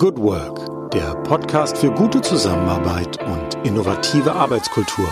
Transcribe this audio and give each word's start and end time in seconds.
Good 0.00 0.16
Work, 0.16 0.92
der 0.92 1.14
Podcast 1.24 1.76
für 1.76 1.92
gute 1.92 2.22
Zusammenarbeit 2.22 3.22
und 3.22 3.66
innovative 3.66 4.32
Arbeitskultur. 4.32 5.06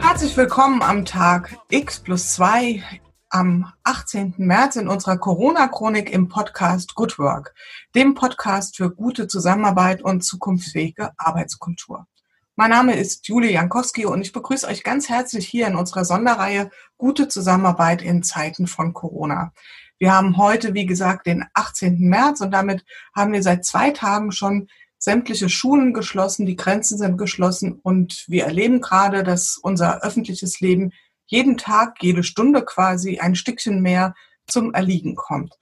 Herzlich 0.00 0.34
willkommen 0.34 0.80
am 0.80 1.04
Tag 1.04 1.58
X 1.68 2.00
plus 2.00 2.32
2 2.32 2.82
am 3.28 3.70
18. 3.82 4.36
März 4.38 4.76
in 4.76 4.88
unserer 4.88 5.18
Corona-Chronik 5.18 6.10
im 6.10 6.30
Podcast 6.30 6.94
Good 6.94 7.18
Work, 7.18 7.54
dem 7.94 8.14
Podcast 8.14 8.78
für 8.78 8.90
gute 8.90 9.28
Zusammenarbeit 9.28 10.00
und 10.00 10.24
zukunftsfähige 10.24 11.10
Arbeitskultur. 11.18 12.06
Mein 12.54 12.68
Name 12.68 12.96
ist 12.96 13.26
Julie 13.28 13.50
Jankowski 13.50 14.04
und 14.04 14.20
ich 14.20 14.32
begrüße 14.32 14.66
euch 14.66 14.84
ganz 14.84 15.08
herzlich 15.08 15.48
hier 15.48 15.66
in 15.68 15.74
unserer 15.74 16.04
Sonderreihe 16.04 16.70
Gute 16.98 17.26
Zusammenarbeit 17.28 18.02
in 18.02 18.22
Zeiten 18.22 18.66
von 18.66 18.92
Corona. 18.92 19.54
Wir 19.98 20.12
haben 20.12 20.36
heute, 20.36 20.74
wie 20.74 20.84
gesagt, 20.84 21.26
den 21.26 21.46
18. 21.54 21.98
März 21.98 22.42
und 22.42 22.50
damit 22.50 22.84
haben 23.16 23.32
wir 23.32 23.42
seit 23.42 23.64
zwei 23.64 23.90
Tagen 23.90 24.32
schon 24.32 24.68
sämtliche 24.98 25.48
Schulen 25.48 25.94
geschlossen, 25.94 26.44
die 26.44 26.56
Grenzen 26.56 26.98
sind 26.98 27.16
geschlossen 27.16 27.80
und 27.82 28.26
wir 28.28 28.44
erleben 28.44 28.82
gerade, 28.82 29.22
dass 29.22 29.56
unser 29.56 30.02
öffentliches 30.02 30.60
Leben 30.60 30.92
jeden 31.24 31.56
Tag, 31.56 32.02
jede 32.02 32.22
Stunde 32.22 32.66
quasi 32.66 33.18
ein 33.18 33.34
Stückchen 33.34 33.80
mehr 33.80 34.14
zum 34.46 34.74
Erliegen 34.74 35.16
kommt. 35.16 35.54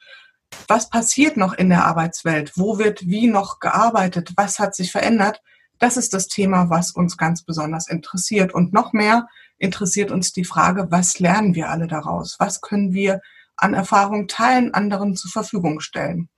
Was 0.66 0.90
passiert 0.90 1.36
noch 1.36 1.52
in 1.52 1.68
der 1.68 1.84
Arbeitswelt? 1.84 2.54
Wo 2.56 2.78
wird 2.78 3.06
wie 3.06 3.28
noch 3.28 3.60
gearbeitet? 3.60 4.32
Was 4.34 4.58
hat 4.58 4.74
sich 4.74 4.90
verändert? 4.90 5.40
Das 5.80 5.96
ist 5.96 6.12
das 6.12 6.28
Thema, 6.28 6.68
was 6.68 6.92
uns 6.92 7.16
ganz 7.16 7.42
besonders 7.42 7.88
interessiert. 7.88 8.54
Und 8.54 8.72
noch 8.72 8.92
mehr 8.92 9.26
interessiert 9.56 10.10
uns 10.10 10.32
die 10.32 10.44
Frage, 10.44 10.90
was 10.90 11.18
lernen 11.18 11.54
wir 11.54 11.70
alle 11.70 11.88
daraus? 11.88 12.36
Was 12.38 12.60
können 12.60 12.92
wir 12.92 13.20
an 13.56 13.74
Erfahrung 13.74 14.28
teilen, 14.28 14.74
anderen 14.74 15.16
zur 15.16 15.30
Verfügung 15.30 15.80
stellen? 15.80 16.28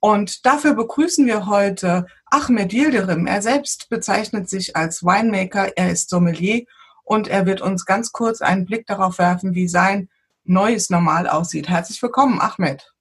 Und 0.00 0.44
dafür 0.44 0.74
begrüßen 0.74 1.26
wir 1.26 1.46
heute 1.46 2.06
Ahmed 2.26 2.72
Yildirim. 2.72 3.28
Er 3.28 3.40
selbst 3.40 3.88
bezeichnet 3.88 4.50
sich 4.50 4.74
als 4.74 5.04
Winemaker, 5.04 5.76
er 5.76 5.92
ist 5.92 6.10
Sommelier 6.10 6.64
und 7.04 7.28
er 7.28 7.46
wird 7.46 7.60
uns 7.60 7.86
ganz 7.86 8.10
kurz 8.10 8.40
einen 8.40 8.64
Blick 8.64 8.88
darauf 8.88 9.18
werfen, 9.18 9.54
wie 9.54 9.68
sein 9.68 10.08
neues 10.42 10.90
Normal 10.90 11.28
aussieht. 11.28 11.68
Herzlich 11.68 12.02
willkommen, 12.02 12.40
Ahmed. 12.40 12.92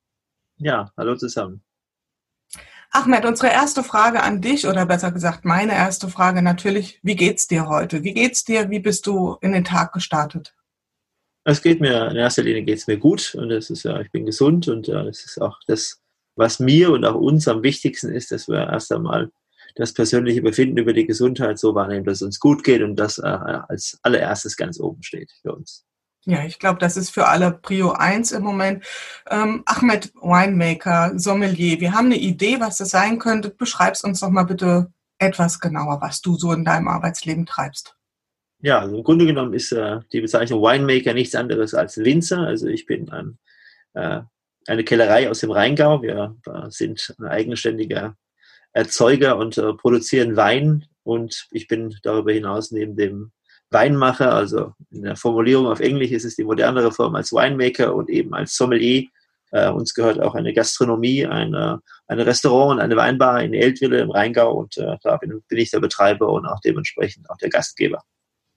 Ja, 0.58 0.92
hallo 0.96 1.16
zusammen. 1.16 1.64
Ahmed, 2.94 3.24
unsere 3.24 3.52
erste 3.52 3.84
Frage 3.84 4.22
an 4.22 4.42
dich, 4.42 4.68
oder 4.68 4.86
besser 4.86 5.14
gesagt 5.14 5.46
meine 5.46 5.74
erste 5.74 6.10
Frage 6.10 6.42
natürlich, 6.42 7.00
wie 7.04 7.16
geht's 7.16 7.48
dir 7.48 7.70
heute? 7.70 8.04
Wie 8.04 8.14
geht's 8.14 8.44
dir? 8.44 8.70
Wie 8.70 8.80
bist 8.80 9.08
du 9.08 9.38
in 9.40 9.54
den 9.54 9.64
Tag 9.64 9.94
gestartet? 9.94 10.54
Es 11.46 11.62
geht 11.62 11.80
mir, 11.80 12.10
in 12.12 12.18
erster 12.18 12.44
Linie 12.44 12.64
geht 12.64 12.80
es 12.80 12.88
mir 12.88 12.98
gut 12.98 13.34
und 13.36 13.50
es 13.50 13.70
ist 13.70 13.84
ja, 13.84 14.00
ich 14.02 14.12
bin 14.12 14.26
gesund 14.26 14.68
und 14.68 14.88
ja, 14.88 15.04
das 15.04 15.24
ist 15.24 15.42
auch 15.42 15.58
das, 15.68 16.02
was 16.36 16.60
mir 16.60 16.92
und 16.92 17.06
auch 17.06 17.16
uns 17.16 17.48
am 17.48 17.64
wichtigsten 17.64 18.10
ist, 18.10 18.32
dass 18.32 18.50
wir 18.50 18.60
erst 18.60 18.92
einmal 18.92 19.32
das 19.76 19.94
persönliche 19.94 20.42
Befinden 20.42 20.78
über 20.78 20.92
die 20.92 21.08
Gesundheit 21.08 21.60
so 21.60 21.74
wahrnehmen, 21.74 22.04
dass 22.04 22.18
es 22.18 22.24
uns 22.24 22.40
gut 22.42 22.62
geht 22.64 22.82
und 22.82 22.98
das 22.98 23.20
äh, 23.20 23.22
als 23.22 23.98
allererstes 24.04 24.58
ganz 24.58 24.80
oben 24.82 25.02
steht 25.02 25.32
für 25.42 25.54
uns. 25.56 25.86
Ja, 26.26 26.46
ich 26.46 26.60
glaube, 26.60 26.80
das 26.80 26.98
ist 26.98 27.10
für 27.10 27.28
alle 27.28 27.52
Prio 27.52 27.94
1 27.94 28.32
im 28.32 28.44
Moment. 28.44 28.86
Ähm, 29.30 29.64
Ahmed 29.66 30.14
Winemaker, 30.16 31.14
Sommelier, 31.18 31.80
wir 31.80 31.94
haben 31.94 32.08
eine 32.08 32.18
Idee, 32.18 32.60
was 32.60 32.78
das 32.78 32.90
sein 32.90 33.18
könnte. 33.18 33.50
Beschreib's 33.50 34.04
uns 34.04 34.20
doch 34.20 34.30
mal 34.30 34.44
bitte 34.44 34.92
etwas 35.18 35.60
genauer, 35.60 36.00
was 36.02 36.22
du 36.22 36.36
so 36.36 36.52
in 36.54 36.64
deinem 36.64 36.88
Arbeitsleben 36.88 37.48
treibst. 37.48 37.96
Ja, 38.60 38.80
also 38.80 38.98
im 38.98 39.04
Grunde 39.04 39.26
genommen 39.26 39.54
ist 39.54 39.72
äh, 39.72 40.00
die 40.14 40.22
Bezeichnung 40.22 40.62
Winemaker 40.62 41.14
nichts 41.14 41.34
anderes 41.34 41.74
als 41.74 41.98
Winzer. 41.98 42.42
Also 42.42 42.68
ich 42.68 42.86
bin 42.86 43.10
ein, 43.10 43.40
äh, 43.94 44.22
eine 44.68 44.84
Kellerei 44.84 45.28
aus 45.28 45.40
dem 45.40 45.50
Rheingau. 45.50 46.04
Wir 46.04 46.36
äh, 46.46 46.70
sind 46.70 47.16
ein 47.20 47.26
eigenständiger 47.26 48.16
Erzeuger 48.74 49.38
und 49.38 49.58
äh, 49.58 49.74
produzieren 49.74 50.36
Wein. 50.36 50.86
Und 51.02 51.48
ich 51.50 51.68
bin 51.68 51.96
darüber 52.04 52.32
hinaus 52.32 52.72
neben 52.72 52.96
dem 52.96 53.32
Weinmacher, 53.72 54.34
also 54.34 54.74
in 54.92 55.04
der 55.04 55.16
Formulierung 55.16 55.68
auf 55.68 55.80
Englisch 55.80 56.12
ist 56.12 56.26
es 56.26 56.36
die 56.36 56.44
modernere 56.44 56.92
Form 56.92 57.16
als 57.16 57.32
Winemaker 57.32 57.96
und 57.96 58.10
eben 58.10 58.34
als 58.34 58.56
Sommelier. 58.56 59.08
Äh, 59.52 59.70
uns 59.70 59.94
gehört 59.94 60.22
auch 60.22 60.36
eine 60.36 60.54
Gastronomie, 60.54 61.26
eine, 61.26 61.82
eine 62.08 62.26
Restaurant 62.26 62.74
und 62.74 62.80
eine 62.80 62.96
Weinbar 62.96 63.42
in 63.42 63.54
Eltville 63.54 64.00
im 64.00 64.12
Rheingau 64.12 64.52
und 64.54 64.78
äh, 64.78 64.98
da 65.04 65.18
bin, 65.18 65.42
bin, 65.48 65.58
ich 65.58 65.72
der 65.72 65.80
Betreiber 65.80 66.30
und 66.30 66.46
auch 66.46 66.60
dementsprechend 66.62 67.30
auch 67.30 67.38
der 67.38 67.50
Gastgeber. 67.50 68.04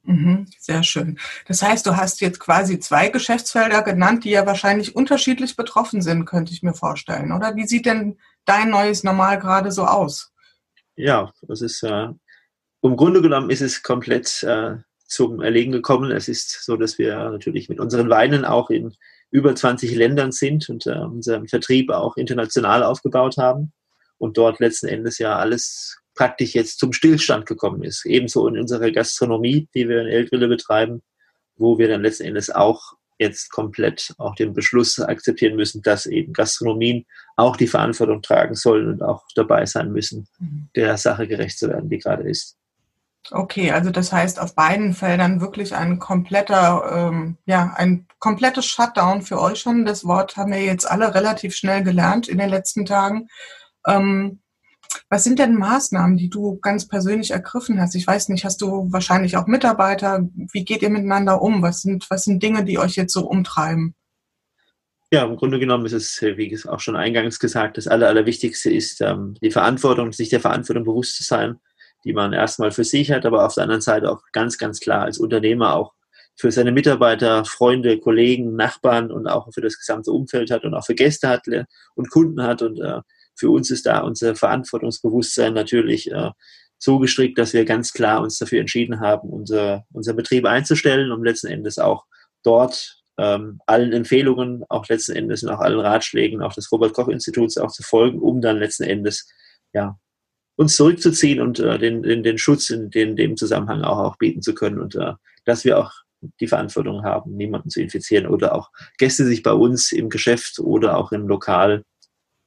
Mhm, 0.03 0.47
sehr 0.59 0.83
schön. 0.83 1.19
Das 1.47 1.63
heißt, 1.63 1.87
du 1.87 1.97
hast 1.97 2.21
jetzt 2.21 2.39
quasi 2.39 2.79
zwei 2.79 3.09
Geschäftsfelder 3.09 3.83
genannt, 3.83 4.25
die 4.25 4.31
ja 4.31 4.47
wahrscheinlich 4.47 4.95
unterschiedlich 4.95 5.57
betroffen 5.57 6.03
sind, 6.03 6.27
könnte 6.27 6.53
ich 6.53 6.63
mir 6.63 6.75
vorstellen, 6.75 7.33
oder? 7.33 7.57
Wie 7.57 7.67
sieht 7.67 7.87
denn 7.87 8.19
dein 8.45 8.71
neues 8.71 9.03
Normal 9.03 9.39
gerade 9.39 9.73
so 9.73 9.87
aus? 9.87 10.33
Ja, 10.97 11.33
das 11.43 11.63
ist 11.63 11.83
äh, 11.83 12.09
im 12.83 12.97
Grunde 12.97 13.23
genommen 13.23 13.51
ist 13.51 13.63
es 13.63 13.83
komplett 13.83 14.43
äh, 14.43 14.77
zum 15.15 15.41
Erlegen 15.41 15.73
gekommen. 15.73 16.11
Es 16.11 16.29
ist 16.29 16.65
so, 16.65 16.77
dass 16.77 16.99
wir 16.99 17.17
natürlich 17.31 17.69
mit 17.69 17.81
unseren 17.81 18.11
Weinen 18.11 18.45
auch 18.45 18.71
in 18.71 18.95
über 19.31 19.55
20 19.55 19.95
Ländern 19.95 20.33
sind 20.33 20.69
und 20.69 20.87
äh, 20.87 20.99
unseren 20.99 21.49
Vertrieb 21.49 21.91
auch 21.91 22.17
international 22.17 22.83
aufgebaut 22.83 23.37
haben 23.37 23.73
und 24.19 24.37
dort 24.37 24.61
letzten 24.61 24.87
Endes 24.87 25.19
ja 25.19 25.37
alles 25.37 25.99
praktisch 26.15 26.55
jetzt 26.55 26.79
zum 26.79 26.93
Stillstand 26.93 27.47
gekommen 27.47 27.83
ist. 27.83 28.07
Ebenso 28.07 28.47
in 28.47 28.59
unserer 28.59 28.91
Gastronomie, 28.91 29.69
die 29.75 29.89
wir 29.89 30.03
in 30.03 30.09
Eltville 30.09 30.49
betreiben, 30.49 31.03
wo 31.57 31.79
wir 31.79 31.89
dann 31.89 32.03
letzten 32.03 32.25
Endes 32.25 32.51
auch 32.51 32.95
jetzt 33.19 33.51
komplett 33.51 34.15
auch 34.19 34.35
den 34.35 34.55
Beschluss 34.55 34.99
akzeptieren 35.01 35.57
müssen, 35.57 35.83
dass 35.83 36.07
eben 36.07 36.33
Gastronomien 36.33 37.07
auch 37.37 37.57
die 37.57 37.67
Verantwortung 37.67 38.23
tragen 38.23 38.55
sollen 38.55 38.89
und 38.89 39.03
auch 39.03 39.25
dabei 39.35 39.67
sein 39.67 39.93
müssen, 39.93 40.29
mhm. 40.39 40.69
der 40.75 40.97
Sache 40.97 41.29
gerecht 41.29 41.59
zu 41.59 41.69
werden, 41.69 41.89
die 41.89 41.99
gerade 41.99 42.29
ist. 42.29 42.57
Okay, 43.31 43.71
also 43.71 43.91
das 43.91 44.13
heißt 44.13 44.39
auf 44.39 44.55
beiden 44.55 44.93
Feldern 44.93 45.41
wirklich 45.41 45.75
ein 45.75 45.99
kompletter, 45.99 47.11
ähm, 47.11 47.39
ja, 47.47 47.73
ein 47.77 48.07
komplettes 48.19 48.67
Shutdown 48.67 49.23
für 49.23 49.41
euch 49.41 49.61
schon. 49.61 49.87
Das 49.87 50.05
Wort 50.05 50.37
haben 50.37 50.53
wir 50.53 50.63
jetzt 50.63 50.85
alle 50.91 51.15
relativ 51.15 51.55
schnell 51.55 51.83
gelernt 51.83 52.29
in 52.29 52.39
den 52.39 52.51
letzten 52.51 52.85
Tagen. 52.85 53.29
Ähm, 53.87 54.41
was 55.09 55.25
sind 55.25 55.39
denn 55.39 55.57
Maßnahmen, 55.57 56.19
die 56.19 56.29
du 56.29 56.59
ganz 56.61 56.87
persönlich 56.87 57.31
ergriffen 57.31 57.81
hast? 57.81 57.95
Ich 57.95 58.07
weiß 58.07 58.29
nicht, 58.29 58.45
hast 58.45 58.61
du 58.61 58.93
wahrscheinlich 58.93 59.37
auch 59.37 59.47
Mitarbeiter? 59.47 60.29
Wie 60.53 60.65
geht 60.65 60.83
ihr 60.83 60.91
miteinander 60.91 61.41
um? 61.41 61.63
Was 61.63 61.81
sind, 61.81 62.09
was 62.11 62.25
sind 62.25 62.43
Dinge, 62.43 62.65
die 62.65 62.79
euch 62.79 62.95
jetzt 62.95 63.15
so 63.15 63.27
umtreiben? 63.27 63.95
Ja, 65.11 65.25
im 65.25 65.37
Grunde 65.37 65.59
genommen 65.59 65.87
ist 65.87 65.93
es, 65.93 66.21
wie 66.21 66.59
auch 66.69 66.81
schon 66.81 66.97
eingangs 66.97 67.39
gesagt, 67.39 67.79
das 67.79 67.87
Aller, 67.87 68.09
Allerwichtigste 68.09 68.71
ist 68.71 69.01
ähm, 69.01 69.37
die 69.41 69.51
Verantwortung, 69.51 70.13
sich 70.13 70.29
der 70.29 70.41
Verantwortung 70.41 70.85
bewusst 70.85 71.17
zu 71.17 71.23
sein 71.23 71.59
die 72.05 72.13
man 72.13 72.33
erstmal 72.33 72.71
für 72.71 72.85
sich 72.85 73.11
hat, 73.11 73.27
aber 73.27 73.45
auf 73.45 73.55
der 73.55 73.65
anderen 73.65 73.81
Seite 73.81 74.11
auch 74.11 74.23
ganz, 74.33 74.59
ganz 74.59 74.81
klar 74.81 75.03
als 75.03 75.19
Unternehmer 75.19 75.75
auch 75.75 75.93
für 76.37 76.51
seine 76.51 76.73
Mitarbeiter, 76.73 77.45
Freunde, 77.45 77.99
Kollegen, 77.99 78.57
Nachbarn 78.57 79.11
und 79.11 79.27
auch 79.27 79.53
für 79.53 79.61
das 79.61 79.79
gesamte 79.79 80.11
Umfeld 80.11 80.51
hat 80.51 80.65
und 80.65 80.75
auch 80.75 80.85
für 80.85 80.95
Gäste 80.95 81.29
hat 81.29 81.47
und 81.95 82.11
Kunden 82.11 82.43
hat. 82.43 82.63
Und 82.63 82.81
äh, 82.81 83.01
für 83.37 83.51
uns 83.51 83.71
ist 83.71 83.87
da 83.87 84.01
unser 84.01 84.35
Verantwortungsbewusstsein 84.35 85.55
natürlich 85.55 86.11
äh, 86.11 86.31
so 86.79 86.99
gestrickt, 86.99 87.39
dass 87.39 87.53
wir 87.53 87.65
ganz 87.65 87.93
klar 87.93 88.21
uns 88.21 88.39
dafür 88.39 88.61
entschieden 88.61 89.01
haben, 89.01 89.31
unser, 89.31 89.85
unser 89.93 90.13
Betrieb 90.13 90.45
einzustellen, 90.45 91.13
um 91.13 91.23
letzten 91.23 91.47
Endes 91.47 91.79
auch 91.79 92.05
dort 92.43 93.01
ähm, 93.17 93.61
allen 93.67 93.93
Empfehlungen, 93.93 94.65
auch 94.69 94.89
letzten 94.89 95.13
Endes 95.13 95.45
und 95.45 95.51
auch 95.51 95.61
allen 95.61 95.79
Ratschlägen 95.79 96.43
auch 96.43 96.53
des 96.53 96.71
Robert-Koch-Instituts 96.73 97.59
auch 97.59 97.71
zu 97.71 97.85
folgen, 97.85 98.19
um 98.19 98.41
dann 98.41 98.59
letzten 98.59 98.83
Endes 98.83 99.31
ja, 99.73 99.97
uns 100.57 100.77
zurückzuziehen 100.77 101.41
und 101.41 101.59
äh, 101.59 101.79
den, 101.79 102.03
den, 102.03 102.23
den 102.23 102.39
Schutz 102.39 102.71
in, 102.71 102.91
den, 102.91 103.17
dem 103.17 103.37
Zusammenhang 103.37 103.83
auch, 103.83 103.99
auch 103.99 104.17
bieten 104.17 104.43
zu 104.43 104.55
können 104.55 104.81
und 104.81 104.95
äh, 104.95 105.15
dass 105.45 105.65
wir 105.65 105.79
auch 105.79 105.93
die 106.41 106.47
Verantwortung 106.47 107.05
haben, 107.05 107.37
niemanden 107.37 107.71
zu 107.71 107.81
infizieren 107.81 108.27
oder 108.27 108.55
auch 108.55 108.71
Gäste 108.99 109.25
sich 109.25 109.43
bei 109.43 109.53
uns 109.53 109.93
im 109.93 110.09
Geschäft 110.09 110.59
oder 110.59 110.97
auch 110.97 111.13
im 111.13 111.29
Lokal 111.29 111.85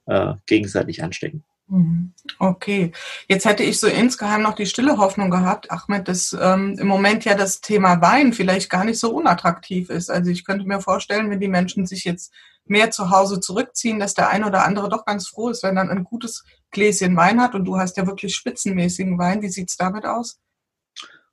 äh, 0.05 0.33
gegenseitig 0.45 1.03
anstecken. 1.03 1.43
Mhm. 1.69 2.13
Okay, 2.39 2.93
jetzt 3.27 3.45
hätte 3.45 3.63
ich 3.63 3.79
so 3.79 3.87
insgeheim 3.87 4.41
noch 4.41 4.55
die 4.55 4.65
stille 4.65 4.97
Hoffnung 4.97 5.29
gehabt, 5.29 5.69
Ahmed, 5.69 6.07
dass 6.07 6.35
ähm, 6.39 6.77
im 6.79 6.87
Moment 6.87 7.25
ja 7.25 7.35
das 7.35 7.59
Thema 7.59 8.01
Wein 8.01 8.31
vielleicht 8.31 8.69
gar 8.69 8.85
nicht 8.85 8.99
so 8.99 9.13
unattraktiv 9.13 9.89
ist. 9.89 10.09
Also 10.09 10.31
ich 10.31 10.45
könnte 10.45 10.65
mir 10.65 10.79
vorstellen, 10.79 11.29
wenn 11.29 11.41
die 11.41 11.49
Menschen 11.49 11.85
sich 11.85 12.05
jetzt 12.05 12.33
mehr 12.65 12.91
zu 12.91 13.09
Hause 13.09 13.41
zurückziehen, 13.41 13.99
dass 13.99 14.13
der 14.13 14.29
eine 14.29 14.47
oder 14.47 14.63
andere 14.63 14.87
doch 14.89 15.05
ganz 15.05 15.27
froh 15.27 15.49
ist, 15.49 15.63
wenn 15.63 15.75
dann 15.75 15.89
ein 15.89 16.05
gutes 16.05 16.45
Gläschen 16.71 17.15
Wein 17.15 17.41
hat. 17.41 17.55
Und 17.55 17.65
du 17.65 17.77
hast 17.77 17.97
ja 17.97 18.05
wirklich 18.05 18.35
spitzenmäßigen 18.35 19.17
Wein. 19.17 19.41
Wie 19.41 19.49
sieht 19.49 19.69
es 19.69 19.77
damit 19.77 20.05
aus? 20.05 20.39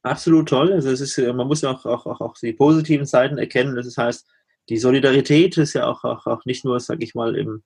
Absolut 0.02 0.48
toll. 0.48 0.72
Also 0.72 0.90
es 0.90 1.00
ist, 1.00 1.18
man 1.18 1.46
muss 1.46 1.62
ja 1.62 1.70
auch, 1.70 1.86
auch, 1.86 2.06
auch, 2.06 2.20
auch 2.20 2.34
die 2.34 2.52
positiven 2.52 3.06
Seiten 3.06 3.38
erkennen. 3.38 3.74
Das 3.74 3.96
heißt, 3.96 4.26
die 4.68 4.78
Solidarität 4.78 5.56
ist 5.56 5.72
ja 5.72 5.86
auch, 5.86 6.04
auch, 6.04 6.26
auch 6.26 6.44
nicht 6.44 6.64
nur, 6.64 6.78
sag 6.80 7.02
ich 7.02 7.14
mal, 7.14 7.36
im, 7.36 7.62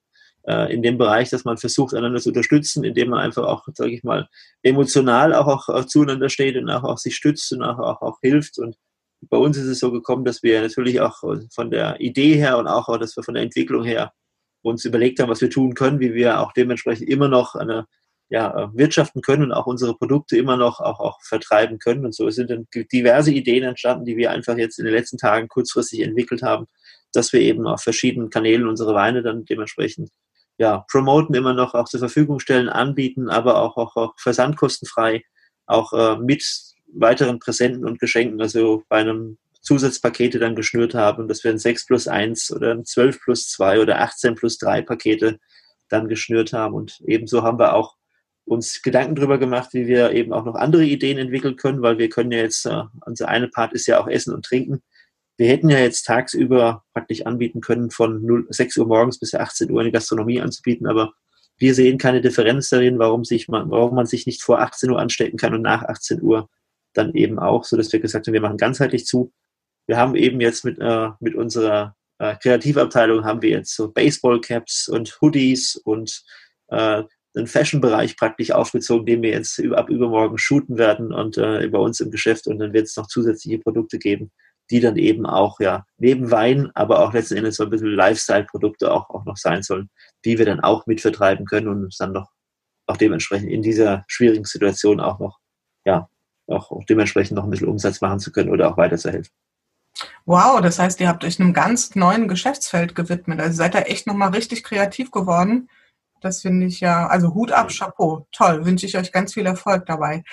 äh, 0.47 0.73
in 0.73 0.81
dem 0.81 0.97
Bereich, 0.97 1.29
dass 1.29 1.45
man 1.45 1.57
versucht, 1.57 1.93
einander 1.93 2.19
zu 2.19 2.29
unterstützen, 2.29 2.83
indem 2.83 3.09
man 3.09 3.19
einfach 3.19 3.43
auch, 3.43 3.67
sage 3.73 3.91
ich 3.91 4.03
mal, 4.03 4.27
emotional 4.63 5.33
auch, 5.33 5.47
auch, 5.47 5.69
auch 5.69 5.85
zueinander 5.85 6.29
steht 6.29 6.57
und 6.57 6.69
auch, 6.69 6.83
auch 6.83 6.97
sich 6.97 7.15
stützt 7.15 7.51
und 7.51 7.61
auch, 7.61 7.79
auch, 7.79 8.01
auch 8.01 8.19
hilft. 8.21 8.57
Und 8.57 8.77
bei 9.21 9.37
uns 9.37 9.57
ist 9.57 9.67
es 9.67 9.79
so 9.79 9.91
gekommen, 9.91 10.25
dass 10.25 10.43
wir 10.43 10.61
natürlich 10.61 11.01
auch 11.01 11.19
von 11.53 11.71
der 11.71 11.99
Idee 11.99 12.35
her 12.35 12.57
und 12.57 12.67
auch, 12.67 12.97
dass 12.97 13.17
wir 13.17 13.23
von 13.23 13.33
der 13.33 13.43
Entwicklung 13.43 13.83
her 13.83 14.13
uns 14.61 14.85
überlegt 14.85 15.19
haben, 15.19 15.29
was 15.29 15.41
wir 15.41 15.49
tun 15.49 15.73
können, 15.73 15.99
wie 15.99 16.13
wir 16.13 16.39
auch 16.39 16.53
dementsprechend 16.53 17.07
immer 17.09 17.27
noch 17.27 17.55
eine, 17.55 17.85
ja, 18.29 18.65
äh, 18.65 18.67
wirtschaften 18.73 19.21
können 19.21 19.43
und 19.43 19.51
auch 19.51 19.65
unsere 19.65 19.95
Produkte 19.95 20.37
immer 20.37 20.57
noch 20.57 20.79
auch, 20.79 20.99
auch 20.99 21.21
vertreiben 21.23 21.79
können. 21.79 22.05
Und 22.05 22.13
so 22.13 22.29
sind 22.29 22.49
dann 22.49 22.67
diverse 22.91 23.31
Ideen 23.31 23.63
entstanden, 23.63 24.05
die 24.05 24.17
wir 24.17 24.31
einfach 24.31 24.57
jetzt 24.57 24.79
in 24.79 24.85
den 24.85 24.93
letzten 24.93 25.17
Tagen 25.17 25.47
kurzfristig 25.47 26.01
entwickelt 26.01 26.43
haben, 26.43 26.67
dass 27.13 27.33
wir 27.33 27.41
eben 27.41 27.67
auf 27.67 27.81
verschiedenen 27.81 28.29
Kanälen 28.29 28.67
unsere 28.67 28.93
Weine 28.93 29.23
dann 29.23 29.45
dementsprechend 29.45 30.09
ja, 30.59 30.85
promoten, 30.91 31.33
immer 31.35 31.53
noch 31.53 31.73
auch 31.73 31.85
zur 31.85 32.01
Verfügung 32.01 32.39
stellen, 32.39 32.69
anbieten, 32.69 33.29
aber 33.29 33.61
auch, 33.61 33.77
auch, 33.77 33.95
auch 33.95 34.13
versandkostenfrei, 34.17 35.23
auch 35.65 35.93
äh, 35.93 36.17
mit 36.17 36.43
weiteren 36.93 37.39
Präsenten 37.39 37.85
und 37.85 37.99
Geschenken, 37.99 38.41
also 38.41 38.83
bei 38.89 38.97
einem 38.97 39.37
Zusatzpakete 39.69 40.39
dann 40.39 40.55
geschnürt 40.55 40.95
haben, 40.95 41.27
dass 41.27 41.43
wir 41.43 41.51
ein 41.51 41.59
6 41.59 41.85
plus 41.85 42.07
1 42.07 42.51
oder 42.51 42.71
ein 42.71 42.85
12 42.85 43.21
plus 43.21 43.49
2 43.49 43.81
oder 43.81 44.01
18 44.01 44.33
plus 44.33 44.57
3 44.57 44.81
Pakete 44.81 45.37
dann 45.89 46.07
geschnürt 46.07 46.53
haben. 46.53 46.73
Und 46.73 46.99
ebenso 47.05 47.43
haben 47.43 47.59
wir 47.59 47.75
auch 47.75 47.95
uns 48.45 48.81
Gedanken 48.81 49.13
darüber 49.13 49.37
gemacht, 49.37 49.69
wie 49.73 49.85
wir 49.85 50.11
eben 50.13 50.33
auch 50.33 50.43
noch 50.43 50.55
andere 50.55 50.85
Ideen 50.85 51.19
entwickeln 51.19 51.55
können, 51.55 51.83
weil 51.83 51.99
wir 51.99 52.09
können 52.09 52.31
ja 52.31 52.39
jetzt, 52.39 52.65
äh, 52.65 52.81
unser 53.05 53.27
eine 53.27 53.47
Part 53.47 53.73
ist 53.73 53.85
ja 53.85 54.01
auch 54.01 54.07
Essen 54.07 54.33
und 54.33 54.43
Trinken. 54.43 54.81
Wir 55.37 55.49
hätten 55.49 55.69
ja 55.69 55.77
jetzt 55.77 56.07
tagsüber 56.07 56.83
praktisch 56.93 57.27
anbieten 57.27 57.61
können, 57.61 57.91
von 57.91 58.25
0, 58.25 58.47
6 58.49 58.75
Uhr 58.77 58.87
morgens 58.87 59.19
bis 59.19 59.35
18 59.35 59.69
Uhr 59.69 59.81
eine 59.81 59.91
Gastronomie 59.91 60.41
anzubieten, 60.41 60.87
aber 60.87 61.13
wir 61.59 61.75
sehen 61.75 61.99
keine 61.99 62.21
Differenz 62.21 62.69
darin, 62.69 62.97
warum, 62.97 63.23
sich 63.23 63.49
man, 63.49 63.69
warum 63.69 63.93
man 63.93 64.07
sich 64.07 64.25
nicht 64.25 64.41
vor 64.41 64.61
18 64.61 64.89
Uhr 64.89 64.99
anstecken 64.99 65.37
kann 65.37 65.53
und 65.53 65.61
nach 65.61 65.83
18 65.83 66.23
Uhr 66.23 66.49
dann 66.93 67.13
eben 67.13 67.37
auch, 67.37 67.65
so 67.65 67.77
dass 67.77 67.93
wir 67.93 67.99
gesagt 67.99 68.25
haben, 68.25 68.33
wir 68.33 68.41
machen 68.41 68.57
ganzheitlich 68.57 69.05
zu 69.05 69.31
wir 69.89 69.97
haben 69.97 70.15
eben 70.15 70.39
jetzt 70.39 70.63
mit, 70.65 70.77
äh, 70.79 71.09
mit 71.19 71.33
unserer 71.33 71.95
äh, 72.19 72.35
Kreativabteilung 72.35 73.25
haben 73.25 73.41
wir 73.41 73.49
jetzt 73.49 73.75
so 73.75 73.91
Baseball-Caps 73.91 74.87
und 74.87 75.17
Hoodies 75.19 75.77
und 75.77 76.23
äh, 76.67 77.01
einen 77.35 77.47
Fashion-Bereich 77.47 78.15
praktisch 78.15 78.51
aufgezogen, 78.51 79.07
den 79.07 79.23
wir 79.23 79.31
jetzt 79.31 79.59
ab 79.73 79.89
übermorgen 79.89 80.37
shooten 80.37 80.77
werden 80.77 81.11
und 81.11 81.39
äh, 81.39 81.67
bei 81.69 81.79
uns 81.79 81.99
im 82.01 82.11
Geschäft 82.11 82.45
und 82.45 82.59
dann 82.59 82.71
wird 82.71 82.85
es 82.85 82.97
noch 82.97 83.07
zusätzliche 83.07 83.57
Produkte 83.57 83.97
geben, 83.97 84.31
die 84.69 84.79
dann 84.79 84.95
eben 84.95 85.25
auch 85.25 85.59
ja 85.59 85.87
neben 85.97 86.29
Wein, 86.29 86.69
aber 86.75 86.99
auch 86.99 87.11
letzten 87.11 87.37
Endes 87.37 87.55
so 87.55 87.63
ein 87.63 87.71
bisschen 87.71 87.95
Lifestyle-Produkte 87.95 88.93
auch, 88.93 89.09
auch 89.09 89.25
noch 89.25 89.37
sein 89.37 89.63
sollen, 89.63 89.89
die 90.23 90.37
wir 90.37 90.45
dann 90.45 90.59
auch 90.59 90.85
mitvertreiben 90.85 91.47
können 91.47 91.67
und 91.67 91.83
uns 91.83 91.97
dann 91.97 92.11
noch 92.11 92.29
auch 92.85 92.97
dementsprechend 92.97 93.49
in 93.49 93.63
dieser 93.63 94.05
schwierigen 94.07 94.45
Situation 94.45 94.99
auch 94.99 95.17
noch 95.17 95.39
ja 95.83 96.07
auch, 96.45 96.83
dementsprechend 96.87 97.37
noch 97.37 97.43
ein 97.43 97.49
bisschen 97.49 97.69
Umsatz 97.69 98.01
machen 98.01 98.19
zu 98.19 98.31
können 98.31 98.51
oder 98.51 98.71
auch 98.71 98.77
weiterzuhelfen. 98.77 99.33
Wow, 100.25 100.61
das 100.61 100.79
heißt, 100.79 100.99
ihr 101.01 101.07
habt 101.07 101.23
euch 101.23 101.39
einem 101.39 101.53
ganz 101.53 101.95
neuen 101.95 102.27
Geschäftsfeld 102.27 102.95
gewidmet. 102.95 103.39
Also 103.39 103.57
seid 103.57 103.75
ihr 103.75 103.89
echt 103.89 104.07
nochmal 104.07 104.29
richtig 104.29 104.63
kreativ 104.63 105.11
geworden. 105.11 105.69
Das 106.21 106.41
finde 106.41 106.65
ich 106.67 106.79
ja, 106.79 107.07
also 107.07 107.33
Hut 107.33 107.51
ab, 107.51 107.69
Chapeau. 107.69 108.27
Toll, 108.31 108.65
wünsche 108.65 108.85
ich 108.85 108.97
euch 108.97 109.11
ganz 109.11 109.33
viel 109.33 109.45
Erfolg 109.45 109.85
dabei. 109.85 110.23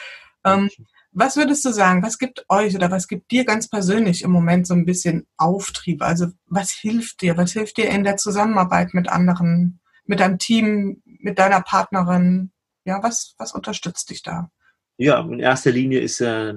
Ähm, 0.45 0.71
was 1.13 1.37
würdest 1.37 1.65
du 1.65 1.73
sagen, 1.73 2.03
was 2.03 2.19
gibt 2.19 2.45
euch 2.51 2.75
oder 2.75 2.91
was 2.91 3.09
gibt 3.09 3.31
dir 3.31 3.47
ganz 3.47 3.69
persönlich 3.69 4.23
im 4.23 4.31
Moment 4.31 4.67
so 4.67 4.75
ein 4.75 4.85
bisschen 4.85 5.27
Auftrieb? 5.39 6.03
Also 6.03 6.27
was 6.47 6.73
hilft 6.73 7.23
dir? 7.23 7.37
Was 7.39 7.53
hilft 7.53 7.79
dir 7.79 7.89
in 7.89 8.05
der 8.05 8.19
Zusammenarbeit 8.19 8.93
mit 8.93 9.09
anderen, 9.09 9.81
mit 10.05 10.21
deinem 10.21 10.39
Team, 10.39 11.03
mit 11.05 11.39
deiner 11.39 11.63
Partnerin? 11.63 12.53
Ja, 12.85 13.03
was, 13.03 13.35
was 13.39 13.53
unterstützt 13.53 14.11
dich 14.11 14.23
da? 14.23 14.51
Ja, 14.99 15.21
in 15.21 15.41
erster 15.41 15.73
Linie 15.73 16.01
ist 16.01 16.23
äh, 16.23 16.55